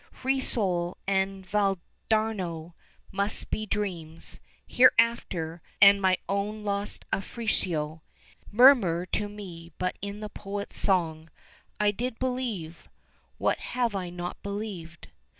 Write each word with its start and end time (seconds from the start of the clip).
Fiesole 0.11 0.97
and 1.05 1.45
Valdarno 1.45 2.73
must 3.11 3.51
be 3.51 3.67
dreams 3.67 4.39
Hereafter, 4.65 5.61
and 5.79 6.01
my 6.01 6.17
own 6.27 6.63
lost 6.63 7.05
Affrico 7.13 8.01
Murmur 8.51 9.05
to 9.05 9.29
me 9.29 9.73
but 9.77 9.99
in 10.01 10.19
the 10.19 10.29
poet's 10.29 10.79
song. 10.79 11.29
I 11.79 11.91
did 11.91 12.17
believe 12.17 12.89
(what 13.37 13.59
have 13.59 13.93
I 13.95 14.09
not 14.09 14.41
believed?) 14.41 15.09